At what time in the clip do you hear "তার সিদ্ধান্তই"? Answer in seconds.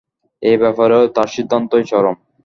1.15-1.83